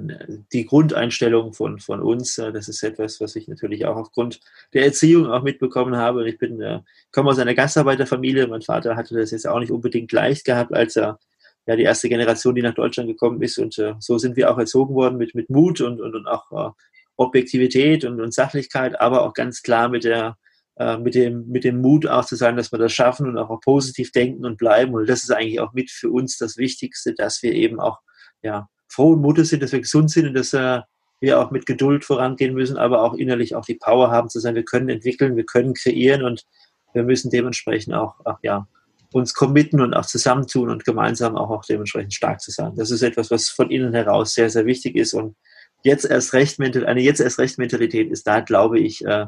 die 0.53 0.65
Grundeinstellung 0.65 1.51
von, 1.51 1.79
von 1.79 2.01
uns, 2.01 2.37
äh, 2.37 2.53
das 2.53 2.69
ist 2.69 2.83
etwas, 2.83 3.19
was 3.19 3.35
ich 3.35 3.49
natürlich 3.49 3.85
auch 3.85 3.97
aufgrund 3.97 4.39
der 4.73 4.85
Erziehung 4.85 5.27
auch 5.27 5.43
mitbekommen 5.43 5.97
habe. 5.97 6.27
Ich 6.29 6.37
bin, 6.37 6.61
äh, 6.61 6.79
komme 7.11 7.31
aus 7.31 7.39
einer 7.39 7.53
Gastarbeiterfamilie. 7.53 8.47
Mein 8.47 8.61
Vater 8.61 8.95
hatte 8.95 9.15
das 9.15 9.31
jetzt 9.31 9.45
auch 9.45 9.59
nicht 9.59 9.71
unbedingt 9.71 10.13
leicht 10.13 10.45
gehabt, 10.45 10.73
als 10.73 10.95
er 10.95 11.19
ja 11.67 11.75
die 11.75 11.83
erste 11.83 12.07
Generation, 12.07 12.55
die 12.55 12.61
nach 12.61 12.73
Deutschland 12.73 13.09
gekommen 13.09 13.41
ist. 13.41 13.57
Und 13.57 13.77
äh, 13.77 13.95
so 13.99 14.17
sind 14.17 14.37
wir 14.37 14.49
auch 14.49 14.57
erzogen 14.57 14.95
worden 14.95 15.17
mit, 15.17 15.35
mit 15.35 15.49
Mut 15.49 15.81
und, 15.81 15.99
und, 15.99 16.15
und 16.15 16.25
auch 16.25 16.51
äh, 16.51 16.71
Objektivität 17.17 18.05
und, 18.05 18.21
und 18.21 18.33
Sachlichkeit, 18.33 19.01
aber 19.01 19.23
auch 19.23 19.33
ganz 19.33 19.61
klar 19.63 19.89
mit 19.89 20.05
der 20.05 20.37
äh, 20.77 20.97
mit 20.97 21.13
dem, 21.13 21.49
mit 21.49 21.65
dem 21.65 21.81
Mut 21.81 22.07
auch 22.07 22.23
zu 22.23 22.37
sagen, 22.37 22.55
dass 22.55 22.71
wir 22.71 22.79
das 22.79 22.93
schaffen 22.93 23.27
und 23.27 23.37
auch, 23.37 23.49
auch 23.49 23.59
positiv 23.59 24.13
denken 24.13 24.45
und 24.45 24.57
bleiben. 24.57 24.93
Und 24.93 25.09
das 25.09 25.23
ist 25.23 25.31
eigentlich 25.31 25.59
auch 25.59 25.73
mit 25.73 25.91
für 25.91 26.09
uns 26.09 26.37
das 26.37 26.55
Wichtigste, 26.55 27.13
dass 27.13 27.43
wir 27.43 27.51
eben 27.51 27.81
auch 27.81 27.99
ja, 28.41 28.67
frohen 28.87 29.21
Mutes 29.21 29.49
sind, 29.49 29.63
dass 29.63 29.71
wir 29.71 29.81
gesund 29.81 30.11
sind 30.11 30.27
und 30.27 30.33
dass 30.33 30.53
äh, 30.53 30.81
wir 31.19 31.39
auch 31.39 31.51
mit 31.51 31.65
Geduld 31.65 32.05
vorangehen 32.05 32.53
müssen, 32.53 32.77
aber 32.77 33.03
auch 33.03 33.13
innerlich 33.13 33.55
auch 33.55 33.65
die 33.65 33.75
Power 33.75 34.09
haben 34.11 34.29
zu 34.29 34.39
sagen, 34.39 34.55
wir 34.55 34.63
können 34.63 34.89
entwickeln, 34.89 35.35
wir 35.35 35.45
können 35.45 35.73
kreieren 35.73 36.23
und 36.23 36.45
wir 36.93 37.03
müssen 37.03 37.29
dementsprechend 37.29 37.93
auch, 37.93 38.15
auch 38.25 38.39
ja, 38.41 38.67
uns 39.11 39.33
committen 39.33 39.81
und 39.81 39.93
auch 39.93 40.05
zusammentun 40.05 40.69
und 40.69 40.85
gemeinsam 40.85 41.35
auch, 41.35 41.49
auch 41.49 41.65
dementsprechend 41.65 42.13
stark 42.13 42.41
zu 42.41 42.51
sein. 42.51 42.73
Das 42.75 42.91
ist 42.91 43.01
etwas, 43.01 43.31
was 43.31 43.49
von 43.49 43.69
innen 43.69 43.93
heraus 43.93 44.33
sehr, 44.33 44.49
sehr 44.49 44.65
wichtig 44.65 44.95
ist 44.95 45.13
und 45.13 45.35
jetzt 45.83 46.05
erst 46.05 46.33
recht, 46.33 46.59
eine 46.59 47.01
jetzt 47.01 47.19
erst 47.19 47.39
recht 47.39 47.57
Mentalität 47.57 48.09
ist 48.11 48.27
da, 48.27 48.39
glaube 48.39 48.79
ich, 48.79 49.03
äh, 49.05 49.27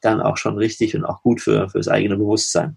dann 0.00 0.20
auch 0.20 0.36
schon 0.36 0.58
richtig 0.58 0.94
und 0.96 1.04
auch 1.04 1.22
gut 1.22 1.40
für, 1.40 1.68
für 1.68 1.78
das 1.78 1.88
eigene 1.88 2.16
Bewusstsein. 2.16 2.76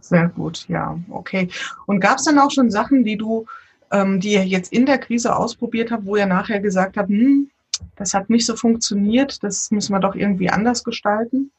Sehr 0.00 0.28
gut, 0.28 0.68
ja, 0.68 0.98
okay. 1.10 1.48
Und 1.86 2.00
gab 2.00 2.18
es 2.18 2.24
dann 2.24 2.38
auch 2.38 2.50
schon 2.50 2.70
Sachen, 2.70 3.04
die 3.04 3.16
du 3.16 3.46
ähm, 3.92 4.20
die 4.20 4.32
ihr 4.32 4.44
jetzt 4.44 4.72
in 4.72 4.86
der 4.86 4.98
Krise 4.98 5.36
ausprobiert 5.36 5.90
habt, 5.90 6.06
wo 6.06 6.16
ihr 6.16 6.26
nachher 6.26 6.60
gesagt 6.60 6.96
habt, 6.96 7.08
hm, 7.08 7.50
das 7.96 8.14
hat 8.14 8.30
nicht 8.30 8.46
so 8.46 8.56
funktioniert, 8.56 9.42
das 9.42 9.70
müssen 9.70 9.92
wir 9.92 10.00
doch 10.00 10.14
irgendwie 10.14 10.50
anders 10.50 10.84
gestalten? 10.84 11.52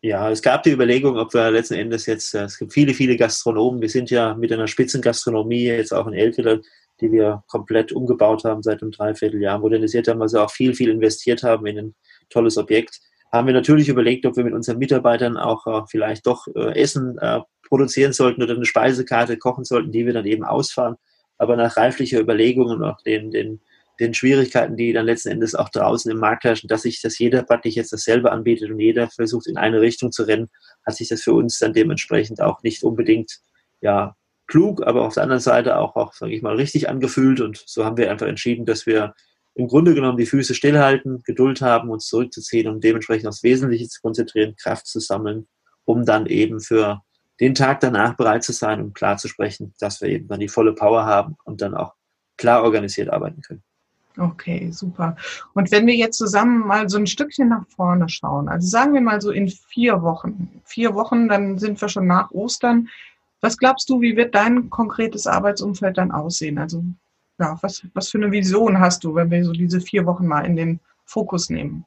Ja, 0.00 0.30
es 0.30 0.42
gab 0.42 0.62
die 0.62 0.70
Überlegung, 0.70 1.16
ob 1.16 1.34
wir 1.34 1.50
letzten 1.50 1.74
Endes 1.74 2.06
jetzt, 2.06 2.34
äh, 2.34 2.44
es 2.44 2.58
gibt 2.58 2.72
viele, 2.72 2.94
viele 2.94 3.16
Gastronomen, 3.16 3.80
wir 3.80 3.88
sind 3.88 4.10
ja 4.10 4.34
mit 4.34 4.52
einer 4.52 4.68
Spitzengastronomie 4.68 5.64
jetzt 5.64 5.92
auch 5.92 6.06
in 6.06 6.14
Eltville, 6.14 6.62
die 7.00 7.10
wir 7.12 7.42
komplett 7.48 7.92
umgebaut 7.92 8.44
haben 8.44 8.62
seit 8.62 8.82
einem 8.82 8.92
Dreivierteljahr, 8.92 9.58
modernisiert 9.58 10.08
haben, 10.08 10.22
also 10.22 10.40
auch 10.40 10.50
viel, 10.50 10.74
viel 10.74 10.90
investiert 10.90 11.42
haben 11.42 11.66
in 11.66 11.78
ein 11.78 11.94
tolles 12.30 12.58
Objekt, 12.58 13.00
haben 13.32 13.46
wir 13.46 13.54
natürlich 13.54 13.88
überlegt, 13.88 14.24
ob 14.26 14.36
wir 14.36 14.44
mit 14.44 14.54
unseren 14.54 14.78
Mitarbeitern 14.78 15.36
auch 15.36 15.66
äh, 15.66 15.86
vielleicht 15.88 16.26
doch 16.26 16.46
äh, 16.54 16.80
Essen 16.80 17.18
äh, 17.18 17.40
produzieren 17.68 18.12
sollten 18.12 18.42
oder 18.42 18.54
eine 18.54 18.64
Speisekarte 18.64 19.36
kochen 19.36 19.64
sollten, 19.64 19.92
die 19.92 20.06
wir 20.06 20.12
dann 20.12 20.24
eben 20.26 20.44
ausfahren 20.44 20.96
aber 21.38 21.56
nach 21.56 21.76
reiflicher 21.76 22.20
Überlegung 22.20 22.66
und 22.66 22.82
auch 22.82 23.00
den, 23.02 23.30
den, 23.30 23.60
den 24.00 24.14
Schwierigkeiten, 24.14 24.76
die 24.76 24.92
dann 24.92 25.06
letzten 25.06 25.30
Endes 25.30 25.54
auch 25.54 25.68
draußen 25.68 26.10
im 26.10 26.18
Markt 26.18 26.44
herrschen, 26.44 26.68
dass 26.68 26.82
sich 26.82 27.00
das 27.00 27.18
jeder 27.18 27.42
praktisch 27.42 27.74
jetzt 27.74 27.92
dasselbe 27.92 28.30
anbietet 28.30 28.70
und 28.70 28.78
jeder 28.78 29.08
versucht 29.08 29.46
in 29.46 29.56
eine 29.56 29.80
Richtung 29.80 30.12
zu 30.12 30.24
rennen, 30.24 30.48
hat 30.84 30.96
sich 30.96 31.08
das 31.08 31.22
für 31.22 31.32
uns 31.32 31.58
dann 31.58 31.72
dementsprechend 31.72 32.40
auch 32.40 32.62
nicht 32.62 32.82
unbedingt 32.82 33.38
ja 33.80 34.14
klug, 34.46 34.82
aber 34.86 35.06
auf 35.06 35.14
der 35.14 35.22
anderen 35.22 35.40
Seite 35.40 35.78
auch, 35.78 35.94
auch 35.96 36.14
sage 36.14 36.34
ich 36.34 36.42
mal, 36.42 36.56
richtig 36.56 36.88
angefühlt. 36.88 37.40
Und 37.40 37.62
so 37.66 37.84
haben 37.84 37.96
wir 37.96 38.10
einfach 38.10 38.26
entschieden, 38.26 38.66
dass 38.66 38.86
wir 38.86 39.14
im 39.54 39.66
Grunde 39.66 39.94
genommen 39.94 40.16
die 40.16 40.26
Füße 40.26 40.54
stillhalten, 40.54 41.22
Geduld 41.24 41.60
haben, 41.60 41.90
uns 41.90 42.06
zurückzuziehen 42.06 42.68
und 42.68 42.82
dementsprechend 42.82 43.28
aufs 43.28 43.42
Wesentliche 43.42 43.88
zu 43.88 44.00
konzentrieren, 44.00 44.54
Kraft 44.56 44.86
zu 44.86 45.00
sammeln, 45.00 45.48
um 45.84 46.04
dann 46.04 46.26
eben 46.26 46.60
für 46.60 47.02
den 47.40 47.54
Tag 47.54 47.80
danach 47.80 48.14
bereit 48.14 48.42
zu 48.42 48.52
sein, 48.52 48.80
um 48.80 48.92
klar 48.92 49.16
zu 49.16 49.28
sprechen, 49.28 49.74
dass 49.78 50.00
wir 50.00 50.08
eben 50.08 50.28
dann 50.28 50.40
die 50.40 50.48
volle 50.48 50.74
Power 50.74 51.04
haben 51.04 51.36
und 51.44 51.60
dann 51.60 51.74
auch 51.74 51.94
klar 52.36 52.62
organisiert 52.62 53.10
arbeiten 53.10 53.42
können. 53.42 53.62
Okay, 54.18 54.70
super. 54.72 55.16
Und 55.54 55.70
wenn 55.70 55.86
wir 55.86 55.94
jetzt 55.94 56.18
zusammen 56.18 56.66
mal 56.66 56.88
so 56.88 56.98
ein 56.98 57.06
Stückchen 57.06 57.48
nach 57.48 57.68
vorne 57.68 58.08
schauen, 58.08 58.48
also 58.48 58.66
sagen 58.66 58.92
wir 58.94 59.00
mal 59.00 59.20
so 59.20 59.30
in 59.30 59.48
vier 59.48 60.02
Wochen, 60.02 60.60
vier 60.64 60.94
Wochen, 60.94 61.28
dann 61.28 61.58
sind 61.58 61.80
wir 61.80 61.88
schon 61.88 62.08
nach 62.08 62.32
Ostern. 62.32 62.88
Was 63.40 63.56
glaubst 63.56 63.88
du, 63.88 64.00
wie 64.00 64.16
wird 64.16 64.34
dein 64.34 64.70
konkretes 64.70 65.28
Arbeitsumfeld 65.28 65.98
dann 65.98 66.10
aussehen? 66.10 66.58
Also, 66.58 66.82
ja, 67.38 67.56
was, 67.60 67.84
was 67.94 68.08
für 68.08 68.18
eine 68.18 68.32
Vision 68.32 68.80
hast 68.80 69.04
du, 69.04 69.14
wenn 69.14 69.30
wir 69.30 69.44
so 69.44 69.52
diese 69.52 69.80
vier 69.80 70.04
Wochen 70.06 70.26
mal 70.26 70.44
in 70.44 70.56
den 70.56 70.80
Fokus 71.04 71.48
nehmen? 71.48 71.84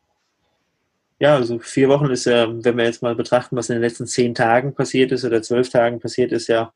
Ja, 1.21 1.35
also 1.35 1.59
vier 1.59 1.87
Wochen 1.87 2.09
ist 2.09 2.25
ja, 2.25 2.47
wenn 2.63 2.77
wir 2.77 2.85
jetzt 2.85 3.03
mal 3.03 3.13
betrachten, 3.13 3.55
was 3.55 3.69
in 3.69 3.75
den 3.75 3.83
letzten 3.83 4.07
zehn 4.07 4.33
Tagen 4.33 4.73
passiert 4.73 5.11
ist 5.11 5.23
oder 5.23 5.43
zwölf 5.43 5.69
Tagen 5.69 5.99
passiert 5.99 6.31
ist, 6.31 6.47
ja 6.47 6.73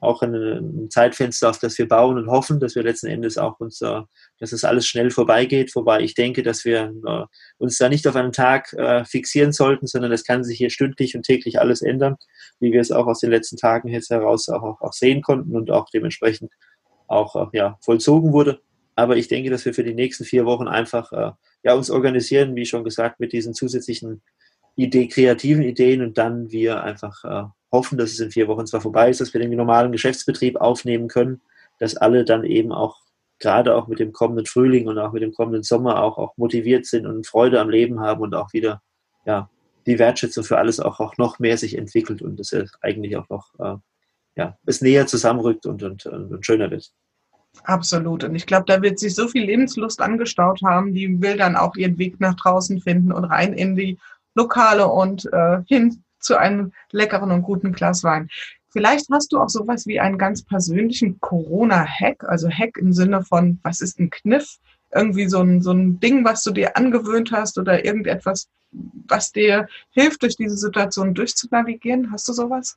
auch 0.00 0.20
ein, 0.22 0.88
Zeitfenster, 0.90 1.48
auf 1.48 1.60
das 1.60 1.78
wir 1.78 1.86
bauen 1.86 2.18
und 2.18 2.26
hoffen, 2.28 2.58
dass 2.58 2.74
wir 2.74 2.82
letzten 2.82 3.06
Endes 3.06 3.38
auch 3.38 3.60
uns, 3.60 3.78
dass 3.78 4.50
es 4.52 4.64
alles 4.64 4.88
schnell 4.88 5.12
vorbeigeht. 5.12 5.76
Wobei 5.76 6.00
ich 6.00 6.14
denke, 6.14 6.42
dass 6.42 6.64
wir 6.64 6.92
äh, 7.06 7.24
uns 7.58 7.78
da 7.78 7.88
nicht 7.88 8.08
auf 8.08 8.16
einen 8.16 8.32
Tag 8.32 8.72
äh, 8.72 9.04
fixieren 9.04 9.52
sollten, 9.52 9.86
sondern 9.86 10.10
es 10.10 10.24
kann 10.24 10.42
sich 10.42 10.58
hier 10.58 10.70
stündlich 10.70 11.14
und 11.14 11.22
täglich 11.22 11.60
alles 11.60 11.80
ändern, 11.80 12.16
wie 12.58 12.72
wir 12.72 12.80
es 12.80 12.90
auch 12.90 13.06
aus 13.06 13.20
den 13.20 13.30
letzten 13.30 13.58
Tagen 13.58 13.86
jetzt 13.90 14.10
heraus 14.10 14.48
auch, 14.48 14.80
auch 14.80 14.92
sehen 14.92 15.22
konnten 15.22 15.54
und 15.54 15.70
auch 15.70 15.88
dementsprechend 15.94 16.50
auch, 17.06 17.36
auch 17.36 17.52
ja, 17.52 17.78
vollzogen 17.80 18.32
wurde. 18.32 18.60
Aber 18.96 19.16
ich 19.16 19.28
denke, 19.28 19.50
dass 19.50 19.64
wir 19.64 19.72
für 19.72 19.84
die 19.84 19.94
nächsten 19.94 20.24
vier 20.24 20.46
Wochen 20.46 20.66
einfach 20.66 21.12
äh, 21.12 21.30
ja, 21.64 21.74
uns 21.74 21.90
organisieren, 21.90 22.54
wie 22.54 22.66
schon 22.66 22.84
gesagt, 22.84 23.18
mit 23.20 23.32
diesen 23.32 23.54
zusätzlichen 23.54 24.22
Idee, 24.76 25.08
kreativen 25.08 25.62
Ideen 25.62 26.02
und 26.02 26.18
dann 26.18 26.50
wir 26.50 26.82
einfach 26.82 27.24
äh, 27.24 27.44
hoffen, 27.72 27.98
dass 27.98 28.12
es 28.12 28.20
in 28.20 28.30
vier 28.30 28.48
Wochen 28.48 28.66
zwar 28.66 28.80
vorbei 28.80 29.10
ist, 29.10 29.20
dass 29.20 29.32
wir 29.32 29.40
den 29.40 29.50
normalen 29.56 29.92
Geschäftsbetrieb 29.92 30.56
aufnehmen 30.56 31.08
können, 31.08 31.40
dass 31.78 31.96
alle 31.96 32.24
dann 32.24 32.44
eben 32.44 32.72
auch 32.72 32.98
gerade 33.40 33.74
auch 33.74 33.88
mit 33.88 33.98
dem 33.98 34.12
kommenden 34.12 34.46
Frühling 34.46 34.86
und 34.86 34.98
auch 34.98 35.12
mit 35.12 35.22
dem 35.22 35.32
kommenden 35.32 35.62
Sommer 35.62 36.02
auch, 36.02 36.18
auch 36.18 36.36
motiviert 36.36 36.86
sind 36.86 37.06
und 37.06 37.26
Freude 37.26 37.60
am 37.60 37.70
Leben 37.70 38.00
haben 38.00 38.20
und 38.22 38.34
auch 38.34 38.52
wieder 38.52 38.82
ja, 39.26 39.50
die 39.86 39.98
Wertschätzung 39.98 40.44
für 40.44 40.58
alles 40.58 40.80
auch, 40.80 41.00
auch 41.00 41.16
noch 41.18 41.38
mehr 41.38 41.56
sich 41.58 41.76
entwickelt 41.76 42.22
und 42.22 42.38
es 42.40 42.54
eigentlich 42.80 43.16
auch 43.16 43.28
noch 43.28 43.48
äh, 43.58 43.76
ja, 44.36 44.58
es 44.66 44.80
näher 44.80 45.06
zusammenrückt 45.06 45.66
und, 45.66 45.82
und, 45.82 46.06
und 46.06 46.44
schöner 46.44 46.70
wird. 46.70 46.92
Absolut. 47.62 48.24
Und 48.24 48.34
ich 48.34 48.46
glaube, 48.46 48.64
da 48.66 48.82
wird 48.82 48.98
sich 48.98 49.14
so 49.14 49.28
viel 49.28 49.44
Lebenslust 49.44 50.02
angestaut 50.02 50.60
haben, 50.64 50.92
die 50.92 51.20
will 51.22 51.36
dann 51.36 51.56
auch 51.56 51.76
ihren 51.76 51.98
Weg 51.98 52.20
nach 52.20 52.34
draußen 52.34 52.80
finden 52.80 53.12
und 53.12 53.24
rein 53.24 53.52
in 53.54 53.76
die 53.76 53.98
Lokale 54.34 54.88
und 54.88 55.32
äh, 55.32 55.62
hin 55.66 56.02
zu 56.18 56.36
einem 56.36 56.72
leckeren 56.90 57.30
und 57.30 57.42
guten 57.42 57.72
Glas 57.72 58.02
Wein. 58.02 58.28
Vielleicht 58.70 59.08
hast 59.12 59.32
du 59.32 59.38
auch 59.38 59.48
sowas 59.48 59.86
wie 59.86 60.00
einen 60.00 60.18
ganz 60.18 60.42
persönlichen 60.42 61.20
Corona-Hack, 61.20 62.24
also 62.24 62.48
Hack 62.50 62.76
im 62.76 62.92
Sinne 62.92 63.22
von, 63.22 63.60
was 63.62 63.80
ist 63.80 64.00
ein 64.00 64.10
Kniff? 64.10 64.56
Irgendwie 64.92 65.28
so 65.28 65.40
ein, 65.40 65.62
so 65.62 65.70
ein 65.70 66.00
Ding, 66.00 66.24
was 66.24 66.42
du 66.42 66.50
dir 66.50 66.76
angewöhnt 66.76 67.30
hast 67.30 67.56
oder 67.56 67.84
irgendetwas, 67.84 68.48
was 69.06 69.30
dir 69.30 69.68
hilft, 69.90 70.22
durch 70.22 70.36
diese 70.36 70.56
Situation 70.56 71.14
durchzunavigieren. 71.14 72.10
Hast 72.10 72.28
du 72.28 72.32
sowas? 72.32 72.76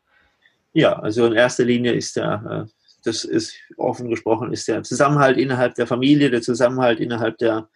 Ja, 0.73 0.99
also 0.99 1.25
in 1.25 1.33
erster 1.33 1.65
Linie 1.65 1.93
ist 1.93 2.15
der, 2.15 2.67
das 3.07 3.23
ist 3.23 3.55
offen 3.77 4.09
gesprochen, 4.09 4.53
ist 4.53 4.67
der 4.67 4.83
Zusammenhalt 4.83 5.37
innerhalb 5.37 5.75
der 5.75 5.87
Familie, 5.87 6.29
der 6.29 6.41
Zusammenhalt 6.41 6.99
innerhalb 6.99 7.37
der, 7.37 7.69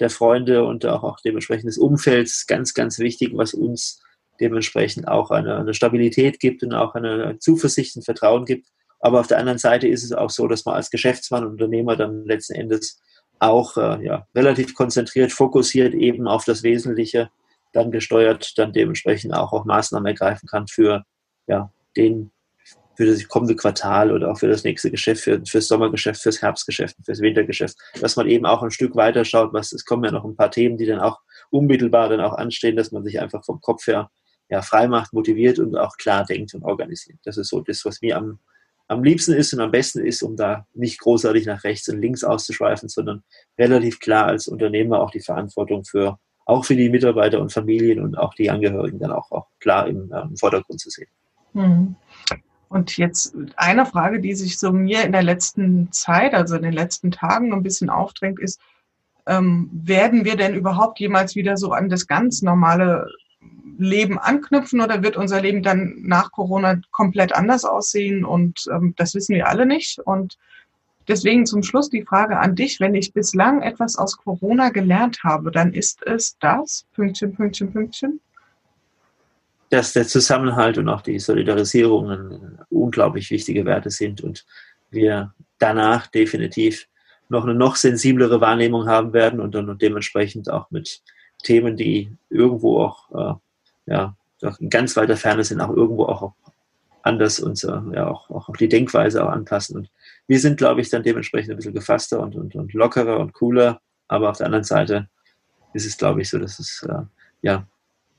der 0.00 0.10
Freunde 0.10 0.64
und 0.64 0.86
auch, 0.86 1.02
auch 1.02 1.18
dementsprechend 1.24 1.68
des 1.68 1.78
Umfelds 1.78 2.46
ganz, 2.46 2.74
ganz 2.74 2.98
wichtig, 2.98 3.32
was 3.34 3.54
uns 3.54 4.02
dementsprechend 4.40 5.08
auch 5.08 5.30
eine, 5.30 5.56
eine 5.56 5.74
Stabilität 5.74 6.40
gibt 6.40 6.62
und 6.62 6.74
auch 6.74 6.94
eine 6.94 7.38
Zuversicht 7.38 7.96
und 7.96 8.04
Vertrauen 8.04 8.44
gibt. 8.44 8.68
Aber 9.00 9.20
auf 9.20 9.26
der 9.26 9.38
anderen 9.38 9.58
Seite 9.58 9.88
ist 9.88 10.04
es 10.04 10.12
auch 10.12 10.30
so, 10.30 10.46
dass 10.46 10.64
man 10.64 10.74
als 10.74 10.90
Geschäftsmann 10.90 11.44
und 11.44 11.52
Unternehmer 11.52 11.96
dann 11.96 12.24
letzten 12.24 12.54
Endes 12.54 13.00
auch 13.38 13.76
äh, 13.76 14.04
ja, 14.04 14.26
relativ 14.34 14.74
konzentriert, 14.74 15.32
fokussiert 15.32 15.94
eben 15.94 16.26
auf 16.26 16.44
das 16.44 16.62
Wesentliche, 16.62 17.30
dann 17.72 17.90
gesteuert, 17.90 18.56
dann 18.56 18.72
dementsprechend 18.72 19.34
auch, 19.34 19.52
auch 19.52 19.64
Maßnahmen 19.64 20.06
ergreifen 20.06 20.48
kann 20.48 20.66
für 20.66 21.04
ja, 21.46 21.70
den, 21.96 22.30
für 22.96 23.06
das 23.06 23.26
kommende 23.28 23.56
Quartal 23.56 24.10
oder 24.12 24.30
auch 24.30 24.38
für 24.38 24.48
das 24.48 24.64
nächste 24.64 24.90
Geschäft, 24.90 25.22
für, 25.22 25.40
fürs 25.44 25.68
Sommergeschäft, 25.68 26.22
fürs 26.22 26.42
Herbstgeschäft, 26.42 26.96
fürs 27.04 27.20
Wintergeschäft, 27.20 27.76
dass 28.00 28.16
man 28.16 28.26
eben 28.26 28.46
auch 28.46 28.62
ein 28.62 28.70
Stück 28.70 28.96
weiter 28.96 29.24
schaut, 29.24 29.52
was, 29.52 29.72
es 29.72 29.84
kommen 29.84 30.04
ja 30.04 30.10
noch 30.10 30.24
ein 30.24 30.36
paar 30.36 30.50
Themen, 30.50 30.76
die 30.76 30.86
dann 30.86 31.00
auch 31.00 31.20
unmittelbar 31.50 32.08
dann 32.08 32.20
auch 32.20 32.34
anstehen, 32.34 32.76
dass 32.76 32.92
man 32.92 33.04
sich 33.04 33.20
einfach 33.20 33.44
vom 33.44 33.60
Kopf 33.60 33.86
her 33.86 34.10
ja, 34.48 34.62
frei 34.62 34.88
macht, 34.88 35.12
motiviert 35.12 35.58
und 35.58 35.76
auch 35.76 35.96
klar 35.96 36.24
denkt 36.24 36.54
und 36.54 36.64
organisiert. 36.64 37.18
Das 37.24 37.36
ist 37.36 37.48
so 37.48 37.60
das, 37.60 37.84
was 37.84 38.00
mir 38.00 38.16
am, 38.16 38.38
am 38.88 39.02
liebsten 39.02 39.32
ist 39.32 39.52
und 39.52 39.60
am 39.60 39.70
besten 39.70 40.04
ist, 40.04 40.22
um 40.22 40.36
da 40.36 40.66
nicht 40.72 41.00
großartig 41.00 41.46
nach 41.46 41.64
rechts 41.64 41.88
und 41.88 42.00
links 42.00 42.22
auszuschweifen, 42.22 42.88
sondern 42.88 43.22
relativ 43.58 43.98
klar 43.98 44.26
als 44.26 44.48
Unternehmer 44.48 45.00
auch 45.00 45.10
die 45.10 45.20
Verantwortung 45.20 45.84
für, 45.84 46.18
auch 46.44 46.64
für 46.64 46.76
die 46.76 46.88
Mitarbeiter 46.88 47.40
und 47.40 47.52
Familien 47.52 48.02
und 48.02 48.16
auch 48.16 48.34
die 48.34 48.50
Angehörigen 48.50 49.00
dann 49.00 49.12
auch, 49.12 49.30
auch 49.32 49.48
klar 49.58 49.88
im, 49.88 50.12
äh, 50.12 50.22
im 50.22 50.36
Vordergrund 50.36 50.80
zu 50.80 50.90
sehen. 50.90 51.08
Mhm. 51.52 51.96
Und 52.68 52.96
jetzt 52.96 53.34
eine 53.56 53.86
Frage, 53.86 54.20
die 54.20 54.34
sich 54.34 54.58
so 54.58 54.72
mir 54.72 55.04
in 55.04 55.12
der 55.12 55.22
letzten 55.22 55.92
Zeit, 55.92 56.34
also 56.34 56.56
in 56.56 56.62
den 56.62 56.72
letzten 56.72 57.10
Tagen 57.10 57.52
ein 57.52 57.62
bisschen 57.62 57.90
aufdrängt, 57.90 58.40
ist, 58.40 58.60
ähm, 59.26 59.70
werden 59.72 60.24
wir 60.24 60.36
denn 60.36 60.54
überhaupt 60.54 60.98
jemals 61.00 61.34
wieder 61.36 61.56
so 61.56 61.72
an 61.72 61.88
das 61.88 62.06
ganz 62.06 62.42
normale 62.42 63.08
Leben 63.78 64.18
anknüpfen 64.18 64.80
oder 64.80 65.02
wird 65.02 65.16
unser 65.16 65.40
Leben 65.40 65.62
dann 65.62 65.96
nach 66.02 66.32
Corona 66.32 66.80
komplett 66.90 67.34
anders 67.34 67.64
aussehen? 67.64 68.24
Und 68.24 68.66
ähm, 68.70 68.94
das 68.96 69.14
wissen 69.14 69.34
wir 69.34 69.48
alle 69.48 69.66
nicht. 69.66 69.98
Und 70.00 70.36
deswegen 71.08 71.46
zum 71.46 71.62
Schluss 71.62 71.90
die 71.90 72.04
Frage 72.04 72.38
an 72.38 72.54
dich, 72.56 72.80
wenn 72.80 72.94
ich 72.94 73.12
bislang 73.12 73.62
etwas 73.62 73.96
aus 73.96 74.16
Corona 74.16 74.70
gelernt 74.70 75.18
habe, 75.22 75.50
dann 75.50 75.72
ist 75.72 76.04
es 76.06 76.36
das, 76.38 76.86
Pünktchen, 76.94 77.34
Pünktchen, 77.34 77.72
Pünktchen? 77.72 78.20
Dass 79.76 79.92
der 79.92 80.06
Zusammenhalt 80.06 80.78
und 80.78 80.88
auch 80.88 81.02
die 81.02 81.18
Solidarisierung 81.18 82.58
unglaublich 82.70 83.30
wichtige 83.30 83.66
Werte 83.66 83.90
sind 83.90 84.22
und 84.22 84.46
wir 84.90 85.34
danach 85.58 86.06
definitiv 86.06 86.88
noch 87.28 87.44
eine 87.44 87.54
noch 87.54 87.76
sensiblere 87.76 88.40
Wahrnehmung 88.40 88.88
haben 88.88 89.12
werden 89.12 89.38
und 89.38 89.54
dann 89.54 89.76
dementsprechend 89.76 90.50
auch 90.50 90.70
mit 90.70 91.02
Themen, 91.42 91.76
die 91.76 92.10
irgendwo 92.30 92.80
auch 92.80 93.10
äh, 93.10 93.92
ja, 93.92 94.16
in 94.60 94.70
ganz 94.70 94.96
weiter 94.96 95.18
Ferne 95.18 95.44
sind, 95.44 95.60
auch 95.60 95.76
irgendwo 95.76 96.06
auch 96.06 96.32
anders 97.02 97.38
und 97.38 97.58
so, 97.58 97.68
ja, 97.92 98.08
auch, 98.08 98.30
auch 98.30 98.48
die 98.56 98.70
Denkweise 98.70 99.22
auch 99.22 99.30
anpassen. 99.30 99.76
Und 99.76 99.90
wir 100.26 100.40
sind, 100.40 100.56
glaube 100.56 100.80
ich, 100.80 100.88
dann 100.88 101.02
dementsprechend 101.02 101.50
ein 101.50 101.56
bisschen 101.56 101.74
gefasster 101.74 102.20
und, 102.20 102.34
und, 102.34 102.54
und 102.54 102.72
lockerer 102.72 103.20
und 103.20 103.34
cooler. 103.34 103.82
Aber 104.08 104.30
auf 104.30 104.38
der 104.38 104.46
anderen 104.46 104.64
Seite 104.64 105.10
ist 105.74 105.84
es, 105.84 105.98
glaube 105.98 106.22
ich, 106.22 106.30
so, 106.30 106.38
dass 106.38 106.58
es, 106.60 106.82
äh, 106.88 107.02
ja, 107.42 107.66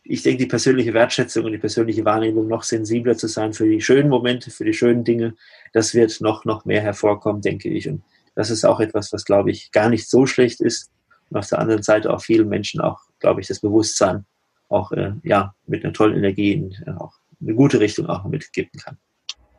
ich 0.09 0.23
denke, 0.23 0.43
die 0.43 0.49
persönliche 0.49 0.93
Wertschätzung 0.93 1.45
und 1.45 1.51
die 1.51 1.57
persönliche 1.57 2.05
Wahrnehmung 2.05 2.47
noch 2.47 2.63
sensibler 2.63 3.17
zu 3.17 3.27
sein 3.27 3.53
für 3.53 3.67
die 3.67 3.81
schönen 3.81 4.09
Momente, 4.09 4.51
für 4.51 4.65
die 4.65 4.73
schönen 4.73 5.03
Dinge, 5.03 5.35
das 5.73 5.93
wird 5.93 6.21
noch, 6.21 6.45
noch 6.45 6.65
mehr 6.65 6.81
hervorkommen, 6.81 7.41
denke 7.41 7.69
ich. 7.69 7.87
Und 7.89 8.03
das 8.35 8.49
ist 8.49 8.65
auch 8.65 8.79
etwas, 8.79 9.11
was, 9.13 9.25
glaube 9.25 9.51
ich, 9.51 9.71
gar 9.71 9.89
nicht 9.89 10.09
so 10.09 10.25
schlecht 10.25 10.61
ist. 10.61 10.91
Und 11.29 11.37
auf 11.37 11.47
der 11.49 11.59
anderen 11.59 11.83
Seite 11.83 12.13
auch 12.13 12.21
vielen 12.21 12.47
Menschen 12.47 12.81
auch, 12.81 12.99
glaube 13.19 13.41
ich, 13.41 13.47
das 13.47 13.59
Bewusstsein 13.59 14.25
auch 14.69 14.91
äh, 14.91 15.13
ja, 15.23 15.53
mit 15.65 15.83
einer 15.83 15.93
tollen 15.93 16.17
Energie 16.17 16.53
in 16.53 16.71
äh, 16.85 16.91
auch 16.97 17.13
eine 17.41 17.53
gute 17.53 17.79
Richtung 17.79 18.07
auch 18.07 18.25
mitgeben 18.25 18.79
kann. 18.79 18.97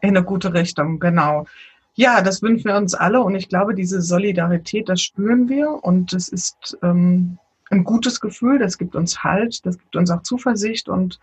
In 0.00 0.11
eine 0.11 0.25
gute 0.25 0.52
Richtung, 0.55 0.99
genau. 0.99 1.47
Ja, 1.95 2.23
das 2.23 2.43
wünschen 2.43 2.67
wir 2.67 2.76
uns 2.76 2.95
alle 2.95 3.21
und 3.21 3.35
ich 3.35 3.49
glaube, 3.49 3.75
diese 3.75 4.00
Solidarität, 4.00 4.88
das 4.88 5.00
spüren 5.00 5.49
wir 5.49 5.83
und 5.83 6.12
es 6.12 6.28
ist 6.28 6.78
ähm, 6.83 7.38
ein 7.71 7.85
gutes 7.85 8.21
Gefühl, 8.21 8.59
das 8.59 8.79
gibt 8.79 8.97
uns 8.97 9.23
Halt, 9.23 9.65
das 9.67 9.79
gibt 9.79 9.97
uns 9.97 10.11
auch 10.11 10.23
Zuversicht 10.23 10.89
und 10.89 11.19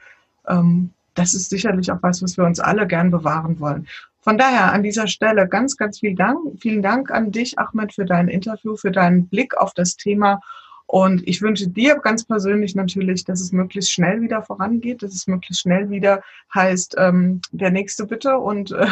ähm, 0.48 0.92
das 1.14 1.34
ist 1.34 1.50
sicherlich 1.50 1.92
auch 1.92 2.02
was, 2.02 2.22
was 2.22 2.38
wir 2.38 2.46
uns 2.46 2.60
alle 2.60 2.88
gern 2.88 3.10
bewahren 3.10 3.60
wollen. 3.60 3.88
Von 4.20 4.38
daher 4.38 4.74
an 4.74 4.84
dieser 4.84 5.08
Stelle 5.08 5.48
ganz, 5.48 5.78
ganz 5.78 6.00
vielen 6.00 6.16
Dank, 6.16 6.40
vielen 6.60 6.82
Dank 6.82 7.12
an 7.12 7.32
dich, 7.32 7.58
Ahmed, 7.60 7.94
für 7.94 8.06
dein 8.06 8.28
Interview, 8.28 8.76
für 8.76 8.92
deinen 8.92 9.28
Blick 9.28 9.56
auf 9.58 9.74
das 9.74 9.96
Thema 9.96 10.40
und 10.88 11.28
ich 11.28 11.42
wünsche 11.42 11.68
dir 11.68 11.96
ganz 11.96 12.26
persönlich 12.26 12.76
natürlich, 12.76 13.24
dass 13.26 13.42
es 13.42 13.52
möglichst 13.52 13.92
schnell 13.92 14.22
wieder 14.22 14.44
vorangeht, 14.44 15.02
dass 15.02 15.14
es 15.14 15.28
möglichst 15.28 15.62
schnell 15.62 15.90
wieder 15.90 16.22
heißt, 16.54 16.96
ähm, 16.98 17.42
der 17.52 17.72
nächste 17.72 18.06
bitte 18.06 18.38
und 18.38 18.72
äh, 18.72 18.88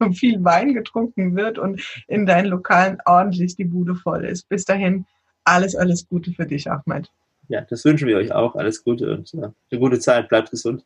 viel 0.12 0.42
Wein 0.44 0.72
getrunken 0.72 1.36
wird 1.36 1.58
und 1.58 1.82
in 2.06 2.26
deinen 2.26 2.46
Lokalen 2.46 2.98
ordentlich 3.06 3.56
die 3.56 3.64
Bude 3.64 3.94
voll 3.94 4.24
ist. 4.24 4.48
Bis 4.48 4.64
dahin 4.64 5.06
alles, 5.44 5.74
alles 5.74 6.08
Gute 6.08 6.32
für 6.32 6.46
dich, 6.46 6.70
Ahmed. 6.70 7.10
Ja, 7.48 7.62
das 7.62 7.84
wünschen 7.84 8.08
wir 8.08 8.16
euch 8.16 8.32
auch. 8.32 8.54
Alles 8.54 8.82
Gute 8.82 9.12
und 9.12 9.34
äh, 9.34 9.48
eine 9.70 9.80
gute 9.80 9.98
Zeit. 9.98 10.28
Bleibt 10.28 10.50
gesund. 10.50 10.84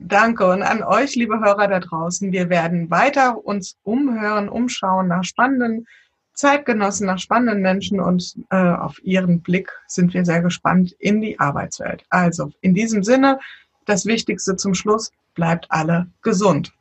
Danke 0.00 0.48
und 0.48 0.62
an 0.62 0.84
euch, 0.84 1.16
liebe 1.16 1.40
Hörer 1.40 1.66
da 1.66 1.80
draußen. 1.80 2.30
Wir 2.30 2.48
werden 2.48 2.88
weiter 2.88 3.44
uns 3.44 3.76
umhören, 3.82 4.48
umschauen 4.48 5.08
nach 5.08 5.24
spannenden 5.24 5.86
Zeitgenossen, 6.34 7.06
nach 7.06 7.18
spannenden 7.18 7.62
Menschen 7.62 7.98
und 7.98 8.36
äh, 8.50 8.56
auf 8.56 9.02
ihren 9.02 9.40
Blick 9.40 9.72
sind 9.88 10.14
wir 10.14 10.24
sehr 10.24 10.40
gespannt 10.40 10.92
in 11.00 11.20
die 11.20 11.40
Arbeitswelt. 11.40 12.04
Also 12.10 12.52
in 12.60 12.74
diesem 12.74 13.02
Sinne, 13.02 13.40
das 13.86 14.06
Wichtigste 14.06 14.54
zum 14.54 14.74
Schluss, 14.74 15.10
bleibt 15.34 15.66
alle 15.68 16.06
gesund. 16.22 16.72